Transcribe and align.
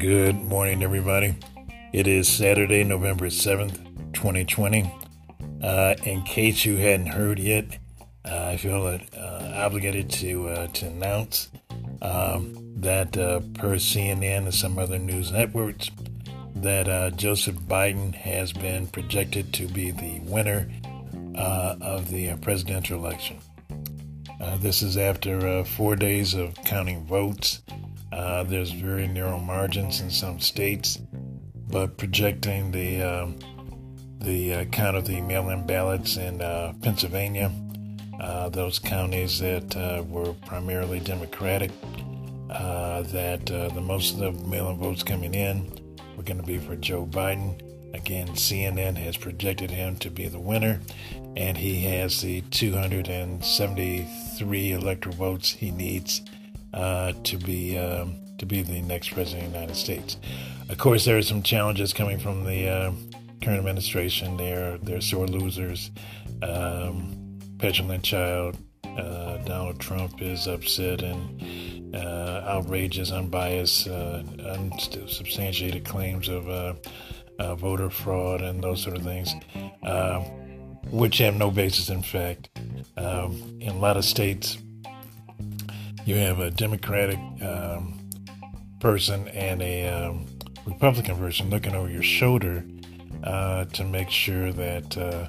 Good 0.00 0.36
morning, 0.36 0.82
everybody. 0.82 1.36
It 1.92 2.06
is 2.06 2.26
Saturday, 2.26 2.84
November 2.84 3.26
7th, 3.26 4.14
2020. 4.14 4.90
Uh, 5.62 5.94
in 6.04 6.22
case 6.22 6.64
you 6.64 6.78
hadn't 6.78 7.08
heard 7.08 7.38
yet, 7.38 7.76
uh, 8.24 8.46
I 8.46 8.56
feel 8.56 8.86
uh, 8.86 8.98
obligated 9.56 10.08
to 10.12 10.48
uh, 10.48 10.66
to 10.68 10.86
announce 10.86 11.50
um, 12.00 12.56
that 12.80 13.14
uh, 13.18 13.40
per 13.52 13.74
CNN 13.74 14.44
and 14.44 14.54
some 14.54 14.78
other 14.78 14.98
news 14.98 15.32
networks, 15.32 15.90
that 16.56 16.88
uh, 16.88 17.10
Joseph 17.10 17.56
Biden 17.56 18.14
has 18.14 18.54
been 18.54 18.86
projected 18.86 19.52
to 19.52 19.68
be 19.68 19.90
the 19.90 20.20
winner 20.20 20.66
of 21.36 22.10
the 22.10 22.34
presidential 22.40 23.04
election. 23.04 23.36
this 24.60 24.80
is 24.80 24.96
after 24.96 25.62
four 25.62 25.94
days 25.94 26.32
of 26.32 26.54
counting 26.64 27.04
votes. 27.04 27.60
Uh, 28.12 28.42
there's 28.44 28.70
very 28.72 29.06
narrow 29.06 29.38
margins 29.38 30.00
in 30.00 30.10
some 30.10 30.40
states, 30.40 30.98
but 31.68 31.96
projecting 31.96 32.72
the 32.72 33.00
um, 33.02 33.38
the 34.18 34.54
uh, 34.54 34.64
count 34.66 34.96
of 34.96 35.06
the 35.06 35.20
mail-in 35.20 35.66
ballots 35.66 36.16
in 36.16 36.40
uh, 36.42 36.72
Pennsylvania, 36.82 37.52
uh, 38.20 38.48
those 38.50 38.78
counties 38.78 39.38
that 39.38 39.74
uh, 39.76 40.02
were 40.08 40.34
primarily 40.44 41.00
Democratic, 41.00 41.70
uh, 42.50 43.00
that 43.02 43.46
the 43.46 43.80
most 43.80 44.12
of 44.14 44.18
the 44.18 44.32
mail-in 44.46 44.76
votes 44.76 45.02
coming 45.02 45.34
in 45.34 45.72
were 46.16 46.22
going 46.22 46.36
to 46.36 46.46
be 46.46 46.58
for 46.58 46.76
Joe 46.76 47.06
Biden. 47.06 47.58
Again, 47.94 48.28
CNN 48.28 48.98
has 48.98 49.16
projected 49.16 49.70
him 49.70 49.96
to 49.96 50.10
be 50.10 50.28
the 50.28 50.38
winner, 50.38 50.80
and 51.36 51.56
he 51.56 51.80
has 51.84 52.20
the 52.20 52.42
273 52.42 54.72
electoral 54.72 55.16
votes 55.16 55.50
he 55.50 55.70
needs 55.70 56.20
uh, 56.72 57.12
to 57.24 57.36
be 57.36 57.78
um, 57.78 58.16
to 58.38 58.46
be 58.46 58.62
the 58.62 58.80
next 58.82 59.12
president 59.12 59.46
of 59.46 59.52
the 59.52 59.58
United 59.58 59.76
States. 59.76 60.16
Of 60.68 60.78
course, 60.78 61.04
there 61.04 61.18
are 61.18 61.22
some 61.22 61.42
challenges 61.42 61.92
coming 61.92 62.18
from 62.18 62.44
the 62.44 62.68
uh, 62.68 62.92
current 63.42 63.58
administration. 63.58 64.36
They're 64.36 64.78
they're 64.78 65.00
sore 65.00 65.26
losers. 65.26 65.90
Um, 66.42 67.38
petulant 67.58 68.02
child. 68.02 68.56
Uh, 68.84 69.36
Donald 69.44 69.78
Trump 69.78 70.20
is 70.20 70.46
upset 70.48 71.02
and 71.02 71.94
uh, 71.94 72.42
outrageous, 72.46 73.12
unbiased, 73.12 73.86
uh, 73.86 74.22
unsubstantiated 74.44 75.84
claims 75.84 76.28
of 76.28 76.78
voter 77.58 77.90
fraud 77.90 78.40
and 78.42 78.62
those 78.62 78.82
sort 78.82 78.96
of 78.96 79.02
things, 79.02 79.34
which 80.90 81.18
have 81.18 81.36
no 81.36 81.50
basis 81.50 81.88
in 81.88 82.02
fact. 82.02 82.48
Um, 82.96 83.58
in 83.60 83.68
a 83.68 83.78
lot 83.78 83.96
of 83.96 84.04
states, 84.04 84.58
you 86.04 86.16
have 86.16 86.38
a 86.40 86.50
Democratic 86.50 87.18
um, 87.42 87.98
person 88.80 89.28
and 89.28 89.62
a 89.62 89.88
um, 89.88 90.26
Republican 90.66 91.16
person 91.16 91.50
looking 91.50 91.74
over 91.74 91.90
your 91.90 92.02
shoulder 92.02 92.64
uh, 93.24 93.64
to 93.66 93.84
make 93.84 94.10
sure 94.10 94.52
that 94.52 94.96
uh, 94.96 95.28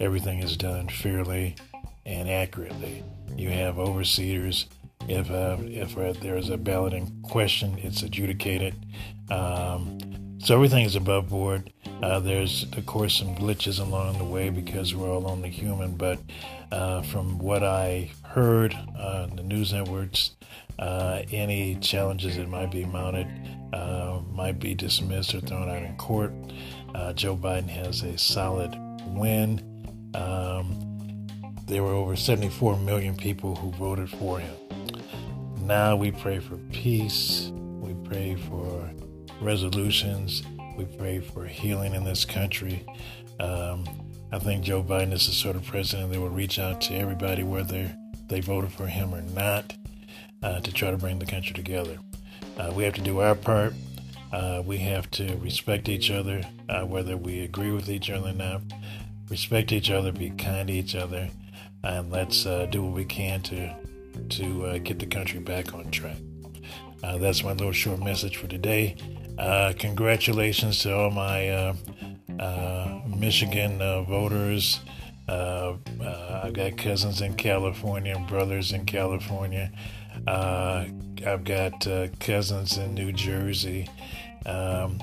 everything 0.00 0.40
is 0.40 0.56
done 0.56 0.88
fairly 0.88 1.56
and 2.04 2.28
accurately. 2.28 3.04
You 3.36 3.50
have 3.50 3.78
overseers. 3.78 4.66
If 5.08 5.30
uh, 5.30 5.58
if 5.60 5.96
uh, 5.96 6.14
there 6.20 6.36
is 6.36 6.50
a 6.50 6.56
ballot 6.56 6.92
in 6.92 7.22
question, 7.22 7.78
it's 7.78 8.02
adjudicated. 8.02 8.74
Um, 9.30 9.98
so 10.46 10.54
everything 10.54 10.84
is 10.84 10.94
above 10.94 11.28
board. 11.28 11.72
Uh, 12.00 12.20
there's, 12.20 12.66
of 12.76 12.86
course, 12.86 13.16
some 13.16 13.34
glitches 13.34 13.80
along 13.80 14.16
the 14.18 14.24
way 14.24 14.48
because 14.48 14.94
we're 14.94 15.10
all 15.10 15.28
only 15.28 15.50
human. 15.50 15.96
But 15.96 16.20
uh, 16.70 17.02
from 17.02 17.40
what 17.40 17.64
I 17.64 18.12
heard 18.22 18.72
on 18.72 19.34
the 19.34 19.42
news 19.42 19.72
networks, 19.72 20.36
uh, 20.78 21.22
any 21.32 21.74
challenges 21.80 22.36
that 22.36 22.48
might 22.48 22.70
be 22.70 22.84
mounted 22.84 23.26
uh, 23.72 24.20
might 24.30 24.60
be 24.60 24.72
dismissed 24.72 25.34
or 25.34 25.40
thrown 25.40 25.68
out 25.68 25.82
in 25.82 25.96
court. 25.96 26.32
Uh, 26.94 27.12
Joe 27.12 27.36
Biden 27.36 27.68
has 27.68 28.02
a 28.02 28.16
solid 28.16 28.72
win. 29.04 29.58
Um, 30.14 31.26
there 31.66 31.82
were 31.82 31.92
over 31.92 32.14
74 32.14 32.78
million 32.78 33.16
people 33.16 33.56
who 33.56 33.72
voted 33.72 34.10
for 34.10 34.38
him. 34.38 34.54
Now 35.62 35.96
we 35.96 36.12
pray 36.12 36.38
for 36.38 36.56
peace. 36.70 37.50
We 37.52 37.94
pray 38.08 38.36
for 38.36 38.92
resolutions. 39.40 40.42
We 40.76 40.84
pray 40.84 41.20
for 41.20 41.46
healing 41.46 41.94
in 41.94 42.04
this 42.04 42.24
country. 42.24 42.84
Um, 43.40 43.84
I 44.32 44.38
think 44.38 44.64
Joe 44.64 44.82
Biden 44.82 45.12
is 45.12 45.26
the 45.26 45.32
sort 45.32 45.56
of 45.56 45.64
president 45.64 46.12
that 46.12 46.20
will 46.20 46.28
reach 46.28 46.58
out 46.58 46.80
to 46.82 46.94
everybody, 46.94 47.42
whether 47.42 47.96
they 48.28 48.40
voted 48.40 48.72
for 48.72 48.86
him 48.86 49.14
or 49.14 49.22
not, 49.22 49.74
uh, 50.42 50.60
to 50.60 50.72
try 50.72 50.90
to 50.90 50.96
bring 50.96 51.18
the 51.18 51.26
country 51.26 51.54
together. 51.54 51.98
Uh, 52.58 52.72
we 52.74 52.84
have 52.84 52.94
to 52.94 53.00
do 53.00 53.20
our 53.20 53.34
part. 53.34 53.74
Uh, 54.32 54.62
we 54.64 54.78
have 54.78 55.10
to 55.12 55.36
respect 55.36 55.88
each 55.88 56.10
other, 56.10 56.42
uh, 56.68 56.82
whether 56.82 57.16
we 57.16 57.40
agree 57.40 57.70
with 57.70 57.88
each 57.88 58.10
other 58.10 58.30
or 58.30 58.32
not. 58.32 58.62
Respect 59.30 59.72
each 59.72 59.90
other, 59.90 60.12
be 60.12 60.30
kind 60.30 60.68
to 60.68 60.74
each 60.74 60.94
other, 60.94 61.28
and 61.82 62.10
let's 62.10 62.46
uh, 62.46 62.66
do 62.66 62.82
what 62.82 62.94
we 62.94 63.04
can 63.04 63.40
to 63.42 63.74
to 64.30 64.64
uh, 64.64 64.78
get 64.78 64.98
the 64.98 65.06
country 65.06 65.38
back 65.38 65.74
on 65.74 65.90
track. 65.90 66.16
that's 67.02 67.44
my 67.44 67.52
little 67.52 67.72
short 67.72 68.00
message 68.00 68.36
for 68.36 68.46
today. 68.46 68.96
Congratulations 69.78 70.80
to 70.80 70.94
all 70.94 71.10
my 71.10 71.74
Michigan 73.06 73.78
voters. 74.06 74.80
Uh, 75.28 75.74
uh, 76.00 76.40
I've 76.44 76.52
got 76.52 76.76
cousins 76.76 77.20
in 77.20 77.34
California, 77.34 78.16
brothers 78.28 78.72
in 78.72 78.84
California. 78.86 79.72
Uh, 80.26 80.86
I've 81.26 81.44
got 81.44 81.86
uh, 81.86 82.08
cousins 82.20 82.78
in 82.78 82.94
New 82.94 83.12
Jersey. 83.12 83.88
Um, 84.44 85.00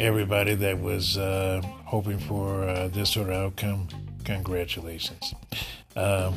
everybody 0.00 0.54
that 0.54 0.80
was 0.80 1.18
uh, 1.18 1.60
hoping 1.84 2.18
for 2.18 2.62
uh, 2.62 2.88
this 2.88 3.10
sort 3.10 3.28
of 3.28 3.34
outcome, 3.34 3.88
congratulations. 4.24 5.34
Um, 5.94 6.34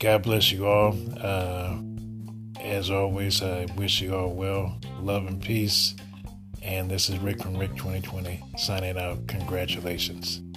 God 0.00 0.24
bless 0.24 0.50
you 0.50 0.66
all. 0.66 0.96
As 2.78 2.90
always, 2.92 3.42
I 3.42 3.66
wish 3.76 4.00
you 4.00 4.14
all 4.14 4.32
well, 4.32 4.78
love 5.00 5.26
and 5.26 5.42
peace. 5.42 5.96
And 6.62 6.88
this 6.88 7.08
is 7.08 7.18
Rick 7.18 7.42
from 7.42 7.56
Rick 7.56 7.74
2020 7.74 8.40
signing 8.56 8.96
out. 8.96 9.26
Congratulations. 9.26 10.47